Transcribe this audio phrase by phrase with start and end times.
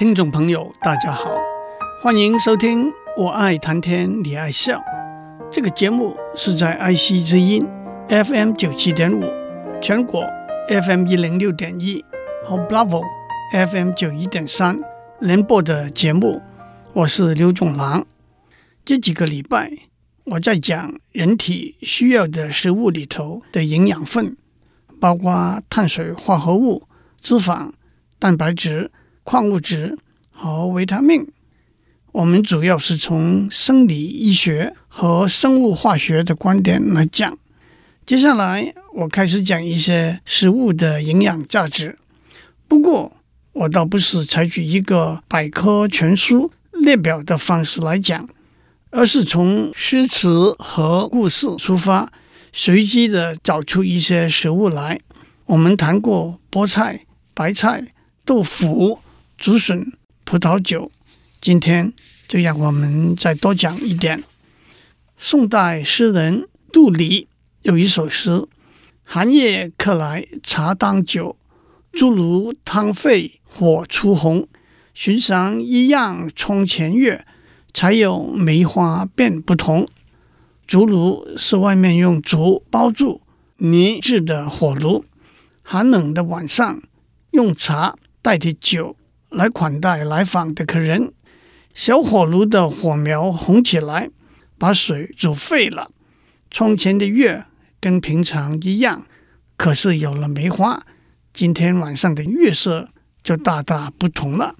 [0.00, 1.36] 听众朋友，大家好，
[2.00, 2.86] 欢迎收听
[3.18, 4.78] 《我爱谈天，你爱笑》
[5.52, 7.68] 这个节目，是在爱惜之音
[8.08, 9.22] FM 九七点五、
[9.78, 10.24] 全国
[10.68, 12.02] FM 一零六点一
[12.46, 13.02] 和 Bravo
[13.52, 14.80] FM 九一点三
[15.18, 16.40] 联播的节目。
[16.94, 18.06] 我是刘总郎。
[18.86, 19.70] 这几个礼拜，
[20.24, 24.34] 我在讲人体需要的食物里头的营养分，
[24.98, 26.84] 包括碳水化合物、
[27.20, 27.72] 脂肪、
[28.18, 28.90] 蛋白质。
[29.30, 29.96] 矿物质
[30.32, 31.24] 和维他命，
[32.10, 37.38] 我们主要是从生理医学和生物化学的观点来讲。
[38.04, 41.96] 接下来，我开始讲一些食物的营养价值。
[42.66, 43.12] 不过，
[43.52, 48.28] 我倒不是采取一个百科全书列表的方式来讲，
[48.90, 52.10] 而是从诗词和故事出发，
[52.52, 54.98] 随机的找出一些食物来。
[55.46, 57.92] 我们谈过菠菜、白菜、
[58.24, 58.98] 豆腐。
[59.40, 59.90] 竹笋、
[60.26, 60.92] 葡萄酒，
[61.40, 61.94] 今天
[62.28, 64.22] 就让我们再多讲一点。
[65.16, 67.26] 宋代诗人杜黎
[67.62, 68.46] 有一首诗
[69.02, 71.38] ：“寒夜客来茶当酒，
[71.90, 74.46] 竹炉汤沸火初红。
[74.92, 77.24] 寻常一样窗前月，
[77.72, 79.88] 才有梅花变不同。”
[80.68, 83.22] 竹炉是外面用竹包住
[83.56, 85.06] 泥制的火炉，
[85.62, 86.82] 寒冷的晚上
[87.30, 88.98] 用茶代替酒。
[89.30, 91.12] 来款待来访的客人，
[91.72, 94.10] 小火炉的火苗红起来，
[94.58, 95.90] 把水煮沸了。
[96.50, 97.44] 窗前的月
[97.80, 99.06] 跟平常一样，
[99.56, 100.82] 可是有了梅花，
[101.32, 102.88] 今天晚上的月色
[103.22, 104.56] 就大大不同了。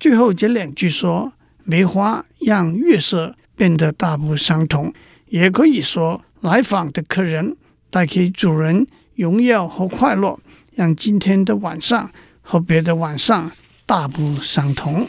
[0.00, 4.92] 最后这两句说，梅花让月色变得大不相同，
[5.28, 7.56] 也可以说来访的客人
[7.90, 8.84] 带给主人
[9.14, 10.36] 荣耀和快乐，
[10.74, 12.10] 让今天的晚上
[12.42, 13.52] 和别的晚上。
[13.86, 15.08] 大不相同。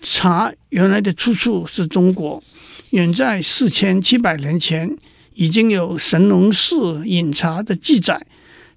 [0.00, 2.42] 茶原来的出处是中国，
[2.90, 4.96] 远在四千七百年前
[5.32, 8.26] 已经有神农氏饮茶的记载。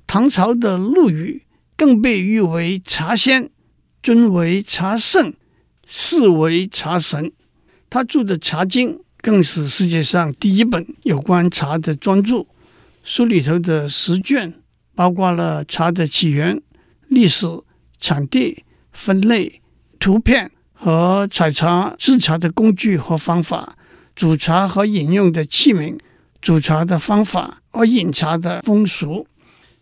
[0.06, 1.44] 唐朝的陆羽
[1.76, 3.50] 更被誉为茶仙，
[4.02, 5.34] 尊为茶圣，
[5.86, 7.32] 视为茶神。
[7.90, 12.46] 他著的《茶经》更是世界上第一本有关茶的专著。
[13.04, 14.54] 书里头的十卷
[14.96, 16.62] 包括了茶的起源、
[17.10, 17.46] 历史、
[18.00, 18.64] 产地。
[18.98, 19.62] 分类、
[20.00, 23.78] 图片和采茶制茶的工具和方法，
[24.16, 25.98] 煮茶和饮用的器皿，
[26.42, 29.28] 煮茶的方法和饮茶的风俗，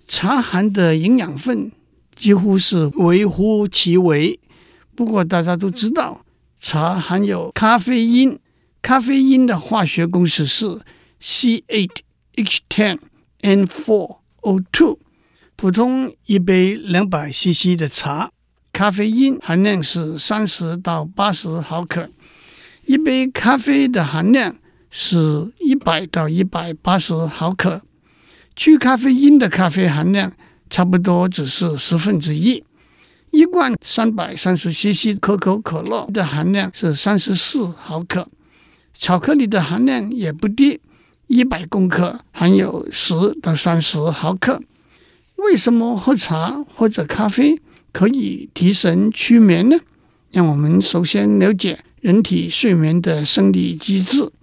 [0.06, 1.72] 茶含的营养分
[2.14, 4.38] 几乎是微乎其微。
[4.94, 6.26] 不过大家都知道，
[6.60, 8.38] 茶含有咖啡因，
[8.82, 10.82] 咖啡因的化学公式是
[11.22, 11.90] C8
[12.36, 13.00] H10
[13.42, 15.00] N four O two。
[15.56, 18.30] 普通一杯两百 CC 的茶。
[18.76, 22.10] 咖啡因含量是三十到八十毫克，
[22.86, 24.54] 一杯咖啡的含量
[24.92, 27.82] 是一百到一百八十毫克，
[28.54, 30.34] 去咖啡因的咖啡含量
[30.70, 32.62] 差不多只是十分之一。
[33.32, 38.28] 一罐三百三十 CC 可口可乐的含量是三十四毫克，
[38.94, 40.82] 巧克力的含量也不低，
[41.28, 44.62] 一百公克含有十到三十毫克。
[45.38, 47.58] 为什么喝茶或者咖啡
[47.96, 49.78] 可以提神驱眠呢？
[50.30, 54.34] 让我们首先了解人体睡眠的生理机制。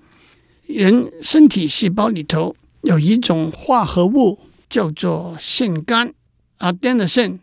[0.65, 4.39] 人身体细胞里头有一种化合物
[4.71, 6.15] 叫做腺苷
[6.61, 7.41] （adenosine）。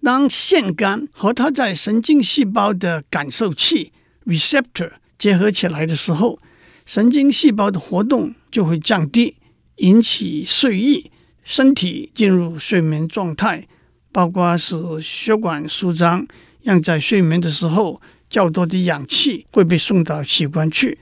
[0.00, 3.90] 当腺苷和它在神经细胞的感受器
[4.26, 6.38] （receptor） 结合起来的时候，
[6.86, 9.34] 神经细胞的活动就会降低，
[9.78, 11.10] 引起睡意，
[11.42, 13.66] 身体进入睡眠状态。
[14.12, 16.26] 包括使血管舒张，
[16.62, 20.98] 让在睡眠的时候较多的氧气会被送到器官去，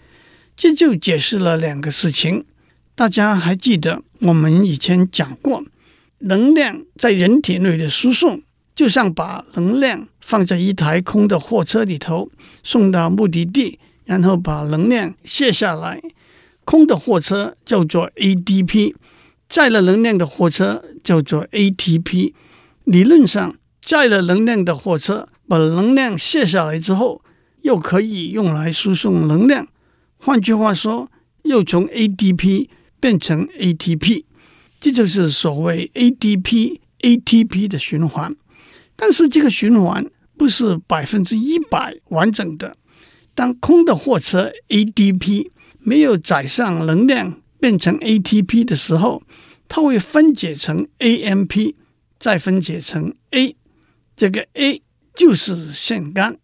[0.57, 2.45] 这就解释了两个事情。
[2.95, 5.63] 大家还记得我们以前讲过，
[6.19, 8.43] 能量在人体内的输送，
[8.75, 12.31] 就像把能量放在一台空的货车里头，
[12.63, 16.03] 送到目的地，然后把能量卸下来。
[16.65, 18.95] 空的货车叫做 ADP，
[19.49, 22.33] 载了能量的货车叫做 ATP。
[22.91, 27.23] 理论上，载了能量的货车把能量卸下来之后，
[27.61, 29.69] 又可以用来输送能量。
[30.17, 31.11] 换句话说，
[31.43, 32.69] 又从 ADP
[32.99, 34.25] 变成 ATP，
[34.81, 38.35] 这就是所谓 ADP ATP 的循环。
[38.97, 40.07] 但是这个循环
[40.39, 42.79] 不是百分之一百完整的。
[43.35, 45.51] 当空的货车 ADP
[45.81, 49.23] 没有载上能量变成 ATP 的时候，
[49.69, 51.75] 它会分解成 AMP。
[52.18, 53.56] 再分解成 A，
[54.16, 54.82] 这个 A
[55.15, 56.36] 就是腺苷，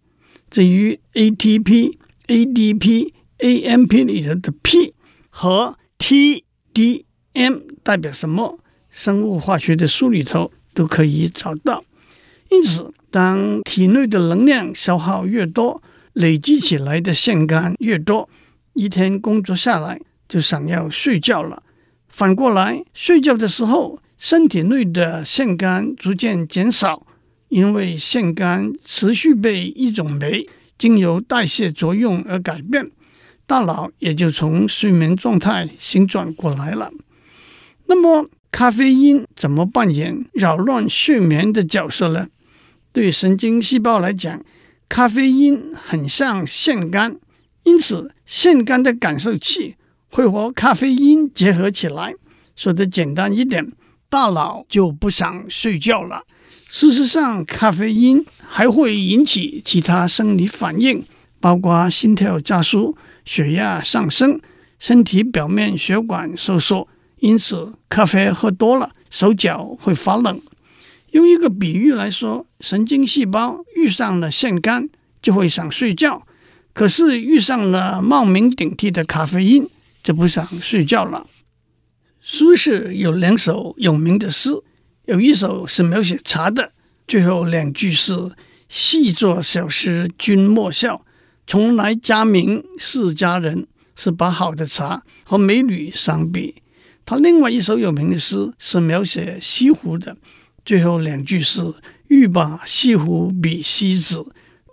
[0.51, 4.95] 至于 ATP、ADP、AMP 里头的 P
[5.31, 8.59] 和 TDM 代表什么，
[8.91, 11.85] 生物化学的书里头都可以找到。
[12.51, 15.83] 因此，当体内的能量消耗越多，
[16.13, 18.29] 累积起来的腺苷越多，
[18.75, 21.63] 一天工作下来就想要睡觉了。
[22.09, 27.07] 反过来，睡觉的时候，身体内的腺苷逐渐减少，
[27.51, 30.49] 因为腺苷持续被一种酶
[30.79, 32.91] 经由代谢作用而改变，
[33.47, 36.91] 大脑也就从睡眠状态醒转过来了。
[37.85, 42.29] 那么，咖啡因怎么扮演扰乱睡眠的角色呢？
[42.93, 44.43] 对神经细胞来讲，
[44.89, 47.19] 咖啡因很像腺苷，
[47.65, 49.77] 因此腺苷的感受器
[50.09, 52.15] 会和咖啡因结合起来。
[52.57, 53.71] 说的简单一点，
[54.15, 56.23] 大脑就不想睡觉了。
[56.69, 61.05] 事实上，咖啡因还会引起其他生理反应，
[61.41, 64.41] 包括心跳加速、血压上升、
[64.79, 66.87] 身体表面血管收缩。
[67.19, 70.41] 因此，咖啡喝多了，手脚会发冷。
[71.11, 74.89] 用一个比喻来说，神经细胞遇上了腺苷
[75.21, 76.23] 就会想睡觉，
[76.73, 79.69] 可是遇上了冒名顶替的咖啡因
[80.05, 81.27] 就不想睡觉了。
[82.27, 84.49] 苏轼有两首有名的诗，
[85.05, 86.73] 有一首是描写茶的，
[87.07, 88.15] 最后两句是
[88.67, 91.05] “细作小诗君莫笑，
[91.47, 96.63] 从来佳名是佳人”，是把好的茶和美女相比。
[97.05, 100.17] 他另外一首有名的诗是描写西湖的。
[100.65, 101.61] 最后两句是
[102.09, 104.25] “欲把西湖比西子，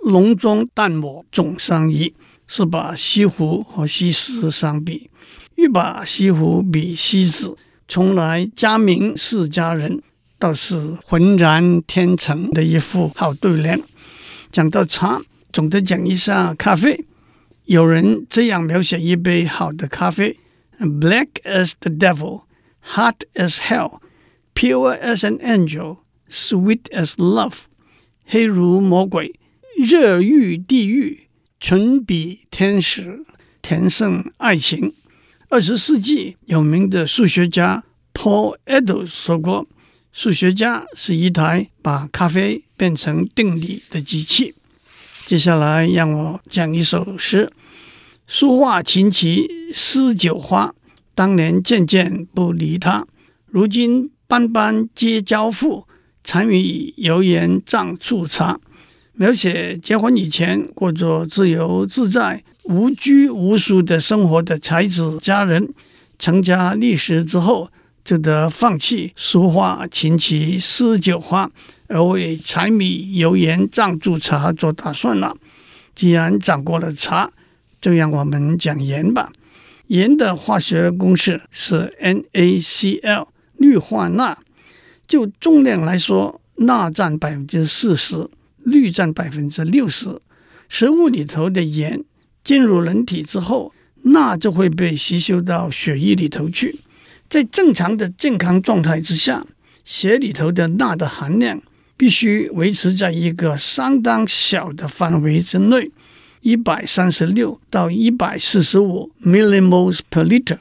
[0.05, 2.15] 浓妆淡抹总相宜”，
[2.53, 5.09] 是把西湖和西施相比。
[5.55, 7.55] “欲把西湖比西子，
[7.87, 10.03] 从来佳名是佳人”，
[10.37, 13.81] 倒是浑然天成的一副好对联。
[14.51, 15.21] 讲到茶，
[15.53, 17.05] 总得讲一下咖啡。
[17.63, 20.37] 有人这样描写一杯好的咖啡
[20.77, 22.41] ：“Black as the devil,
[22.95, 23.99] hot as hell。”
[24.53, 25.99] Pure as an angel,
[26.29, 27.53] sweet as love，
[28.25, 29.33] 黑如魔鬼，
[29.77, 31.29] 热欲地狱，
[31.61, 33.23] 纯比天使，
[33.61, 34.95] 甜胜爱情。
[35.47, 37.83] 二十世纪有名的数学家
[38.15, 39.67] Paul Edo 说过
[40.11, 44.55] ：“数学家是一台把咖啡变成定理的机器。”
[45.27, 47.53] 接下来让我讲一首诗
[48.25, 50.73] ：“书画琴棋诗酒花，
[51.13, 53.05] 当年件件不离他，
[53.45, 55.85] 如今。”般般皆交付，
[56.23, 58.61] 柴米油盐酱醋茶。
[59.21, 65.71] 描写结婚以前过着自由自在、无拘无束的生活的才子佳人，
[66.17, 67.69] 成家立室之后，
[68.03, 71.47] 就得放弃书画琴棋诗酒花，
[71.85, 75.37] 而为柴米油盐酱醋茶做打算了。
[75.93, 77.29] 既然讲过了茶，
[77.79, 79.31] 就让我们讲盐吧。
[79.85, 83.27] 盐的化学公式是 NaCl。
[83.57, 84.39] 氯化钠，
[85.07, 88.27] 就重量来说，钠占百分之四十，
[88.65, 90.19] 氯占百分之六十。
[90.69, 92.03] 食物里头的盐
[92.43, 93.73] 进入人体之后，
[94.03, 96.79] 钠就会被吸收到血液里头去。
[97.29, 99.45] 在正常的健康状态之下，
[99.83, 101.61] 血里头的钠的含量
[101.95, 105.91] 必须维持在一个相当小的范围之内，
[106.41, 110.57] 一百三十六到一百四十五 millimoles per liter。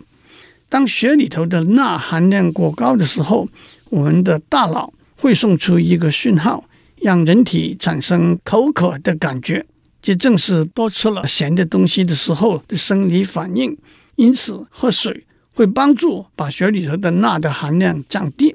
[0.68, 3.48] 当血里头的钠含量过高的时候，
[3.88, 6.64] 我们的大脑会送出一个讯号，
[7.00, 9.64] 让人体产生口渴的感觉。
[10.02, 13.76] 这正是多吃了咸的东西的时候的生理反应。
[14.16, 18.54] 因此，喝水会帮助把血里头的钠的含量降低。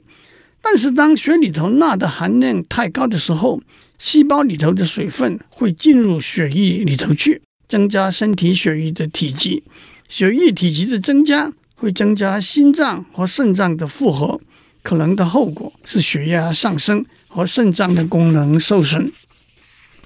[0.62, 3.62] 但是，当血里头钠的含量太高的时候，
[4.00, 9.64] 细胞里头的水分会进入血液里头去，增加身体血液的体积。
[10.08, 14.40] 血液体积的增加，会增加心脏和肾脏的负荷，
[14.82, 19.12] 可能的后果是血压上升和肾脏的功能受损。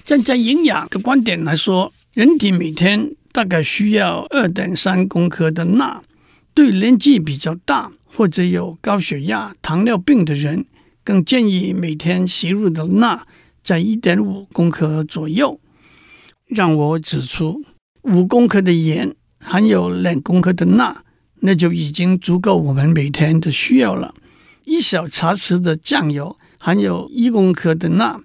[0.04, 6.02] 站在营养的观点来说，人体每天大概需要二点三公克的钠。
[6.52, 10.64] 对年纪比较大或者有高血压、糖尿病的人，
[11.04, 13.24] 更建议每天吸入的钠
[13.62, 15.60] 在一点五公克左右。
[16.48, 17.62] 让我指出，
[18.02, 21.04] 五公克的盐含有两公克的钠。
[21.42, 24.14] 那就已经足够我们每天的需要了。
[24.64, 28.20] 一小茶匙的酱油含有一公克的钠，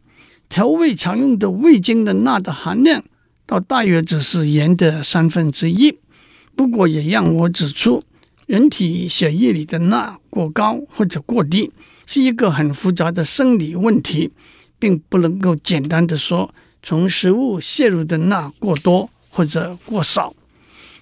[0.50, 3.02] 调味常用的味精的钠的含量，
[3.46, 5.98] 倒大约只是盐的三分之一。
[6.54, 8.04] 不过也让我指出，
[8.46, 11.72] 人体血液里的钠过高或者过低，
[12.06, 14.30] 是一个很复杂的生理问题，
[14.78, 20.36] 并不能够简单的说从食物摄入的钠过多或者过少。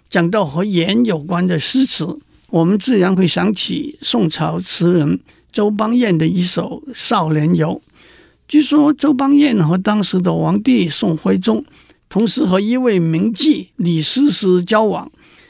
[0.07, 2.19] 讲到和盐有关的诗词，
[2.51, 5.19] 我们自然会想起宋朝词人
[5.53, 7.69] 周邦彦的一首《少年游》。
[8.47, 11.63] 据说周邦彦和当时的皇帝宋徽宗，
[12.09, 15.09] 同时和一位名妓李师师交往。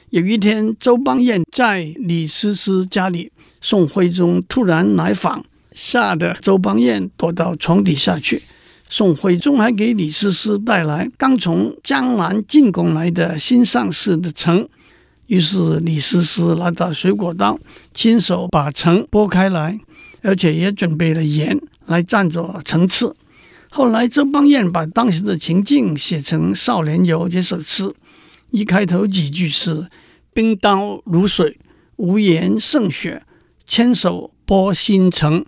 [0.09, 3.31] 有一天，周邦彦在李师师家里，
[3.61, 8.43] 宋徽宗突然来访，吓得周邦彦躲到床底下去。
[8.89, 14.67] 宋徽宗还给李师师带来刚从江南进贡来的新上市的橙，
[15.25, 17.57] 于是李师师拿着水果刀，
[17.93, 19.79] 亲手把橙剥开来，
[20.23, 23.15] 而且也准备了盐来蘸着层次。
[23.69, 27.93] 后来周邦彦把当时的情境写成《少年游》这首诗，
[28.51, 29.87] 一开头几句是
[30.33, 31.59] “冰刀如水，
[31.97, 33.23] 无盐胜雪，
[33.65, 35.45] 千手剥新橙”。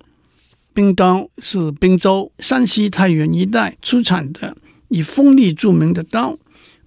[0.74, 4.58] 冰刀是滨州、山西太原一带出产的
[4.90, 6.38] 以锋利著名的刀，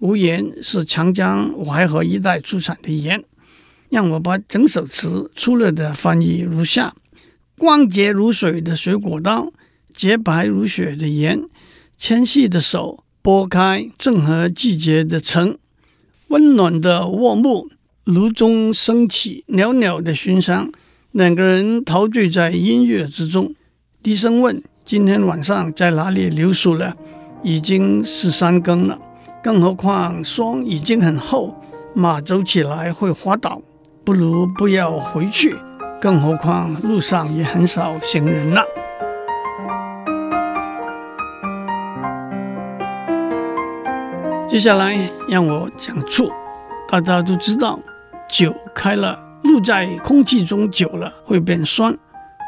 [0.00, 3.24] 无盐是长江淮河一带出产的盐。
[3.88, 6.94] 让我把整首词粗略的翻译如下：
[7.58, 9.52] 光洁如水的水果刀，
[9.92, 11.42] 洁白如雪的盐，
[11.98, 15.58] 纤细的手拨开正合季节的橙，
[16.28, 17.68] 温暖的卧木，
[18.04, 20.70] 炉中升起袅袅的熏香，
[21.10, 23.52] 两个人陶醉在音乐之中。
[24.02, 26.96] 低声问：“今天晚上在哪里留宿了？
[27.42, 29.00] 已经是三更了，
[29.42, 31.54] 更何况霜已经很厚，
[31.92, 33.60] 马走起来会滑倒，
[34.04, 35.56] 不如不要回去。
[36.00, 38.62] 更何况路上也很少行人了。”
[44.48, 46.30] 接下来让我讲醋。
[46.88, 47.78] 大家都知道，
[48.30, 51.94] 酒开了，露在空气中久了会变酸，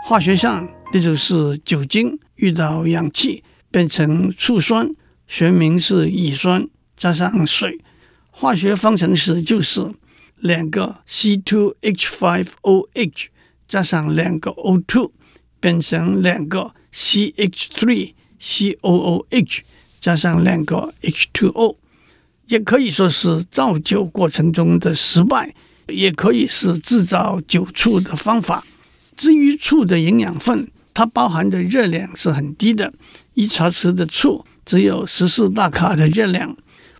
[0.06, 0.66] 化学上。
[0.92, 4.92] 这就是酒精遇到氧气变成醋酸，
[5.28, 6.66] 学名是乙酸
[6.96, 7.78] 加上水，
[8.30, 9.92] 化学方程式就是
[10.36, 13.26] 两个 C2H5OH
[13.70, 15.10] 加上两个 O2
[15.60, 19.60] 变成两个 CH3COOH
[20.00, 21.76] 加上两个 H2O，
[22.48, 25.54] 也可以说是造酒过程中的失败，
[25.86, 28.66] 也可以是制造酒醋的方法。
[29.16, 30.70] 至于醋的营养分。
[30.92, 32.92] 它包含的热量是很低的，
[33.34, 36.54] 一茶匙的醋只有十四大卡的热量。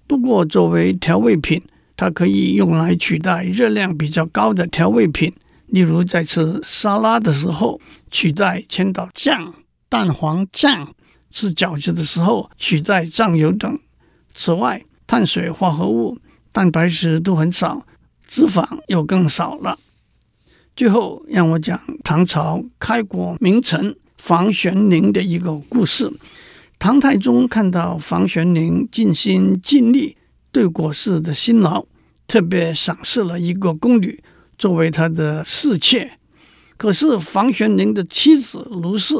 [0.07, 1.61] 不过，作为调味品，
[1.97, 5.33] 它可以用来取代热量比较高的调味品，
[5.71, 9.55] 例如在吃沙拉的时候取代千岛酱、
[9.89, 10.87] 蛋黄酱；
[11.31, 13.79] 吃饺子的时候取代酱油等。
[14.35, 16.19] 此外，碳水化合物、
[16.53, 17.87] 蛋白质都很少，
[18.27, 19.79] 脂肪又更少了。
[20.77, 26.11] 最后，让我讲唐朝开国名臣房玄龄的一个故事。
[26.79, 30.17] 唐太宗看到房玄龄尽心尽力
[30.51, 31.85] 对国事的辛劳，
[32.27, 34.23] 特别赏赐了一个宫女
[34.61, 36.19] 作为他的侍妾。
[36.77, 39.15] 可是房玄龄的妻子卢氏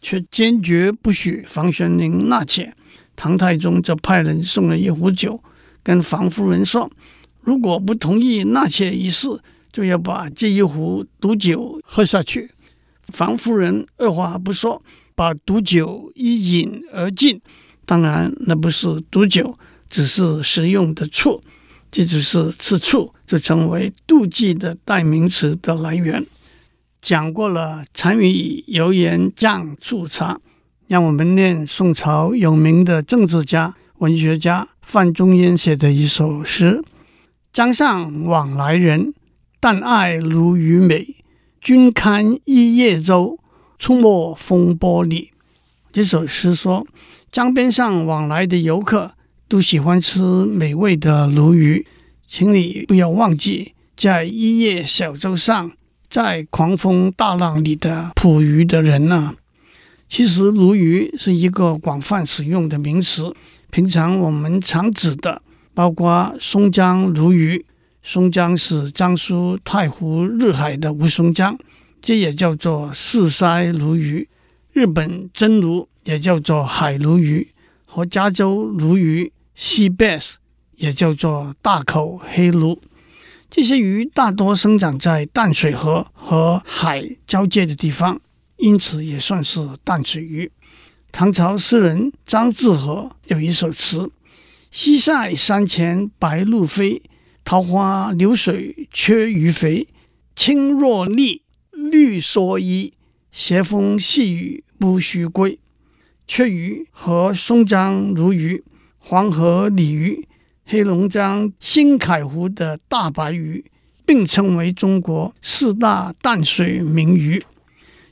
[0.00, 2.74] 却坚决不许房玄龄纳妾。
[3.14, 5.38] 唐太宗就派人送了一壶酒，
[5.82, 6.90] 跟房夫人说
[7.42, 9.28] ：“如果不同意纳妾一事，”
[9.70, 12.50] 就要把这一壶毒酒喝下去。
[13.08, 14.82] 房夫人二话不说，
[15.14, 17.38] 把毒酒一饮而尽。
[17.84, 19.58] 当然，那不是毒酒，
[19.90, 21.42] 只是食用的醋。
[21.96, 26.26] 这就是吃醋就成为妒忌的代名词的来源。
[27.00, 30.38] 讲过了柴米油盐酱醋茶，
[30.88, 36.84] 让我们念宋朝有名的政治家、文学家范仲淹写的一首诗
[37.50, 39.14] ：“江上往来人。”
[39.58, 41.16] 但爱鲈鱼美，
[41.62, 43.38] 君堪一叶舟，
[43.78, 45.30] 出没风波里。
[45.90, 46.86] 这首诗说，
[47.32, 49.12] 江边上往来的游客
[49.48, 51.86] 都喜欢吃美味的鲈鱼，
[52.26, 55.70] 请你不要忘记，在一叶小舟上，
[56.10, 59.34] 在狂风大浪里的捕鱼的人呢、
[60.08, 63.34] 其实，鲈鱼是一个广泛使用的名词，
[63.70, 65.42] 平常我们常指的
[65.74, 67.64] 包括松江鲈鱼。
[68.02, 71.58] 松江是江苏太湖入海的吴淞江，
[72.00, 74.28] 这也叫做四鳃鲈鱼。
[74.72, 77.48] 日本真鲈也叫做海鲈鱼，
[77.84, 80.34] 和加州鲈鱼 （Sea bass）
[80.76, 82.80] 也叫做大口黑鲈。
[83.48, 88.20] 这些鱼大多生长在淡水河和海交界的地方，
[88.56, 90.50] 因此也算是淡水鱼。
[91.10, 94.10] 唐朝诗人张志和有一首词
[94.70, 97.02] ：“西塞山前白鹭飞。”
[97.42, 99.86] 桃花流水缺鱼肥，
[100.34, 102.92] 青箬笠，绿蓑衣，
[103.30, 105.60] 斜风细雨不须归。
[106.26, 108.64] 缺鱼和松江鲈鱼
[109.08, 110.26] 黄河鲤鱼、
[110.64, 113.64] 黑龙江新凯湖的大白鱼，
[114.04, 117.40] 并称为中国四大淡水名鱼。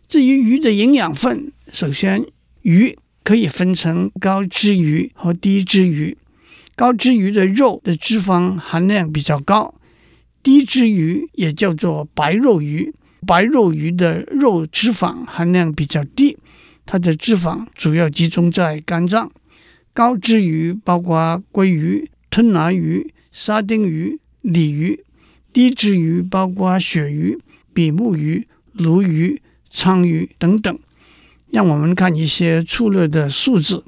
[0.09, 2.25] 至于鱼的营养分，首先
[2.63, 6.17] 鱼可以分成高脂鱼和低脂鱼。
[6.77, 9.75] 高脂鱼的肉的脂肪含量比较高，
[10.45, 12.95] 低脂鱼也叫做白肉鱼，
[13.27, 16.39] 白肉鱼的肉脂肪含量比较低，
[16.87, 19.33] 它的脂肪主要集中在肝脏。
[19.95, 24.99] 高脂鱼包括鲑鱼、吞拿鱼、沙丁鱼、鲤鱼；
[25.53, 27.39] 低脂鱼包括鳕鱼、
[27.73, 29.41] 比目鱼、鲈鱼、
[29.73, 30.77] 鲳鱼等等。
[31.53, 33.85] 让我们看一些粗略的数字：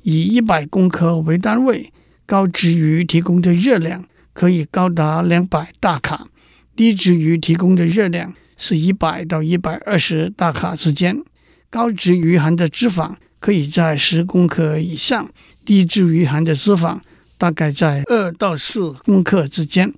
[0.00, 1.92] 以一百公克为单位，
[2.24, 6.28] 高脂鱼提供的热量可以高达两百大卡；
[6.74, 11.22] 低脂鱼提供的热量是一百到一百二十大卡之间。
[11.68, 15.28] 高脂鱼含的脂肪，可以在十公克以上，
[15.64, 17.00] 低脂鱼含的脂肪
[17.36, 19.92] 大概在二到四公克之间。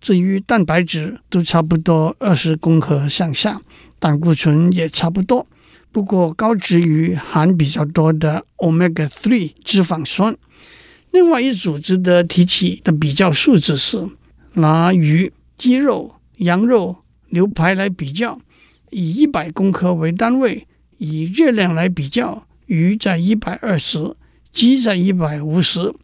[0.00, 3.60] 至于蛋白质，都差不多二十公克上下，
[3.98, 5.44] 胆固醇也差不多。
[5.90, 10.36] 不过高脂鱼含比较多的 Omega 3脂肪酸。
[11.10, 14.06] 另外一组值得提起的比较数字是，
[14.52, 16.98] 拿鱼、鸡肉、羊肉、
[17.30, 18.38] 牛排来比较，
[18.90, 22.46] 以一百公克为单位，以热量来比较。
[22.66, 24.16] 鱼在一百二十，
[24.52, 25.94] 鸡在一百五十，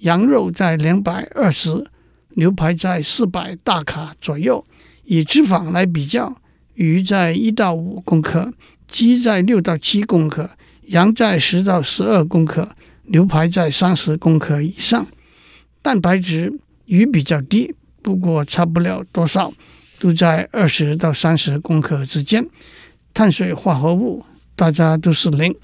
[0.00, 1.86] 羊肉在两百二十，
[2.30, 4.64] 牛排在四百大卡左右。
[5.04, 6.36] 以脂肪来比较，
[6.74, 8.52] 鱼在一到五公克，
[8.86, 10.50] 鸡在六到七公克，
[10.86, 12.68] 羊在十到十二公克，
[13.06, 15.06] 牛排在三十公克以上。
[15.82, 19.52] 蛋白质鱼比较低，不过差不了多少，
[19.98, 22.46] 都在二十到三十公克之间。
[23.12, 24.24] 碳水化合物
[24.54, 25.54] 大家都是零。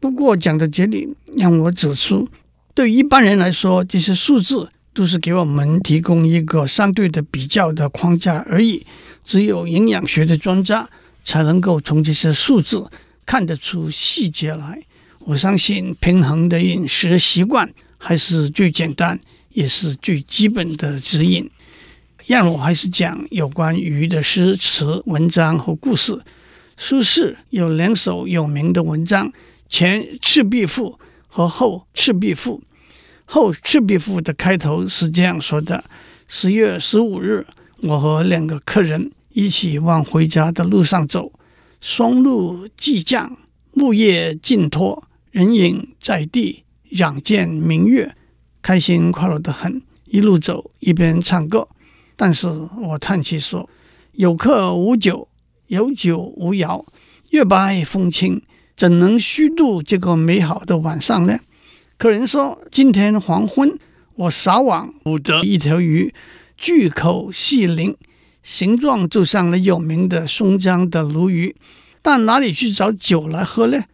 [0.00, 2.26] 不过讲到这里，让我指出，
[2.74, 8.84] 对一般人来说，这些数字都是给我们提供一个相对的比较的框架而已。
[9.22, 10.88] 只有营养学的专家
[11.22, 12.90] 才能够从这些数字
[13.26, 14.82] 看得出细节来。
[15.20, 21.48] 我相信平衡的饮食习惯还是最简单，也是最基本的指引。
[22.26, 26.18] 让我还是讲有关鱼的诗词、文章和故事。
[26.78, 29.30] 苏轼有两首有名的文章。
[29.70, 30.90] 前《赤壁赋》
[31.28, 32.60] 和后《赤壁赋》，
[33.24, 35.84] 后《赤壁赋》的开头是这样说的
[36.26, 37.46] ：“十月十五日，
[37.82, 41.32] 我和两个客人一起往回家的路上走，
[41.80, 43.38] 霜露既降，
[43.72, 48.16] 木叶尽脱，人影在地，仰见明月，
[48.60, 49.80] 开心快乐得很。
[50.06, 51.68] 一路走一边唱歌，
[52.16, 53.70] 但是我叹气说：
[54.14, 55.28] 有客无酒，
[55.68, 56.84] 有酒无肴，
[57.28, 58.42] 月白风清。”
[58.80, 61.38] 怎能虚度这个美好的晚上呢？
[61.98, 63.78] 客人说：“今天黄昏，
[64.14, 66.14] 我撒网捕得一条鱼，
[66.56, 67.94] 巨口细鳞，
[68.42, 71.54] 形状就像那有名的松江的鲈鱼。
[72.00, 73.84] 但哪里去找酒来喝呢？”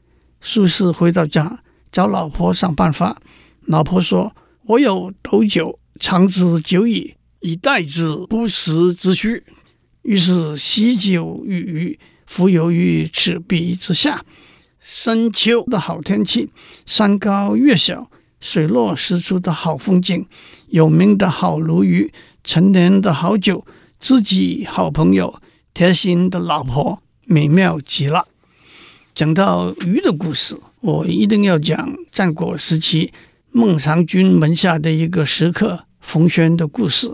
[0.40, 3.20] 苏轼回到家找老婆想办法。
[3.62, 9.42] 老婆说：“我有斗酒，长之久矣，以待之不时之需。”
[10.06, 14.24] 于是喜酒与鱼，浮游于赤壁之下。
[14.88, 16.48] 深秋的好天气，
[16.86, 18.08] 山高月小，
[18.40, 20.24] 水落石出的好风景，
[20.68, 22.12] 有名的好鲈鱼，
[22.44, 23.66] 陈年的好酒，
[23.98, 25.40] 知己好朋友，
[25.74, 28.28] 贴心的老婆，美妙极了。
[29.12, 33.12] 讲到鱼的故事，我一定要讲战国时期
[33.50, 37.12] 孟尝君门下的一个食客冯諼的故事。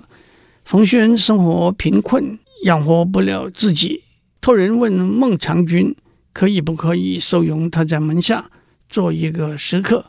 [0.66, 4.02] 冯諼生活贫困，养活不了自己，
[4.42, 5.96] 托人问孟尝君。
[6.32, 8.50] 可以不可以收容他在门下
[8.88, 10.06] 做一个食客？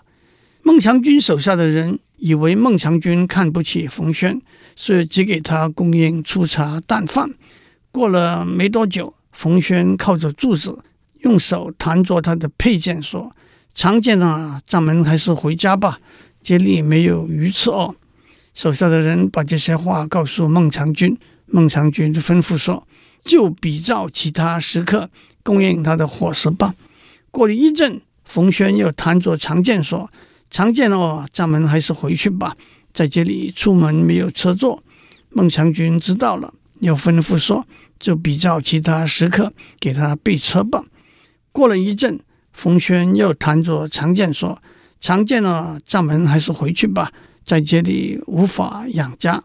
[0.62, 4.42] 孟尝君手下的人以为孟尝君看不起冯轩，
[4.76, 7.34] 所以只给他供应粗茶淡饭。
[7.92, 10.84] 过了没多久，冯轩靠着柱子，
[11.20, 13.36] 用手弹着他的佩剑，说
[13.76, 16.00] ：“常见啊，咱们还是回家吧，
[16.42, 17.96] 这里没有鱼吃哦。”
[18.56, 22.88] 手下的人把这些话告诉孟尝君，孟尝君吩咐说
[23.26, 25.10] ：“就比照其他食客。”
[25.44, 26.74] 供应他的伙食吧。
[27.30, 30.10] 过了一阵，冯轩又弹着长剑说
[30.50, 32.56] ：“长剑哦，咱们还是回去吧，
[32.94, 34.84] 在这里出门没有车坐。”
[35.30, 37.66] 孟尝君知道了，又吩咐说
[38.00, 40.84] ：“就比照其他食客，给他备车吧。”
[41.52, 42.20] 过了一阵，
[42.52, 44.62] 冯轩又弹着长剑说
[45.02, 47.12] ：“长剑哦，咱们还是回去吧，
[47.46, 49.44] 在这里无法养家。”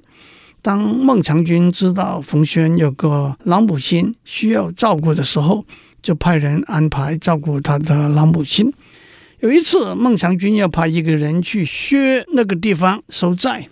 [0.61, 5.65] 当孟尝君知道冯轩有个老母亲需要照顾的时候，
[6.03, 8.73] 就派人安排照顾他的老母亲。
[9.41, 13.69] 有一次，孟尝君要派一个人去薛那个地方收债，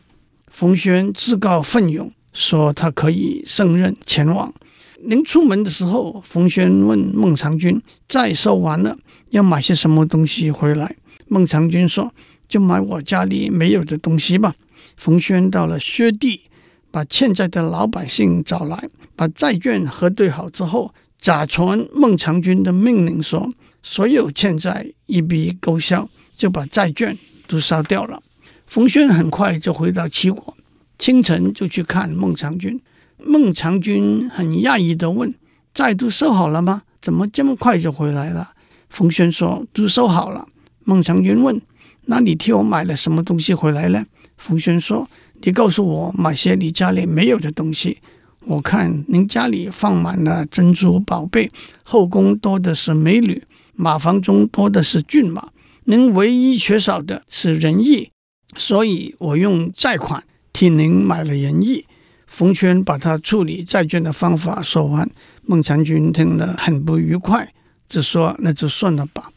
[0.48, 4.54] 冯轩自告奋勇，说他可以胜任前往。
[5.00, 8.96] 临出门的时候，冯轩问孟尝君：“债收完了，
[9.30, 10.96] 要买些什么东西回来？”
[11.28, 12.12] 孟尝君说
[12.48, 14.54] ：“就买我家里没有的东西吧。”
[14.96, 16.42] 冯轩到了薛地，
[16.90, 23.52] 把欠债的老百姓找来，把债券核对好之后，假传孟尝君的命令说。
[23.88, 28.20] 所有欠债一笔勾销，就把债券都烧掉了。
[28.66, 30.56] 冯轩很快就回到齐国，
[30.98, 32.80] 清晨就去看孟尝君。
[33.18, 35.32] 孟尝君很讶异地问
[35.72, 36.82] ：“债都收好了吗？
[37.00, 38.54] 怎么这么快就回来了？”
[38.90, 40.48] 冯轩说：“都收好了。”
[40.82, 41.62] 孟尝君问
[42.06, 44.04] ：“那你替我买了什么东西回来呢？”
[44.36, 45.08] 冯轩说
[45.42, 47.98] ：“你告诉我买些你家里没有的东西。
[48.46, 51.50] 我看您家里放满了珍珠宝贝，
[51.82, 53.42] 后宫多的是美女。”
[53.78, 55.50] 马房中多的是骏马，
[55.84, 58.10] 您唯一缺少的是仁义，
[58.56, 61.84] 所以我用债款替您买了仁义。
[62.26, 65.10] 冯諼把他处理债券的方法说完，
[65.42, 67.52] 孟尝君听了很不愉快，
[67.86, 69.30] 就说：“那就算了吧。”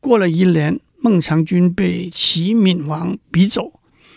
[0.00, 3.72] 过了一年，孟尝君被齐闵王逼走，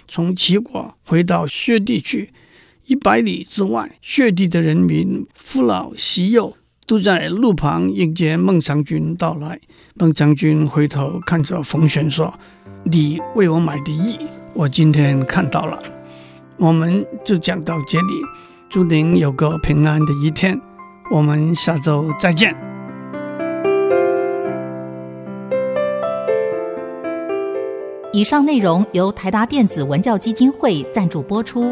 [0.08, 2.32] 从齐国回到薛地去。
[2.89, 6.56] 一百里之外，血地的人民父老媳幼。
[6.88, 9.60] 都在路旁迎接孟尝君到来。
[9.93, 12.34] 孟尝君回头看着冯諼说
[12.89, 14.17] ：“你为我买的义，
[14.56, 15.80] 我今天看到了。”
[16.58, 18.13] 我们就讲到这里，
[18.71, 20.60] 祝您有个平安的一天。
[21.12, 22.58] 我们下周再见。
[28.12, 31.71] 以上内容由台达电子文教基金会赞助播出。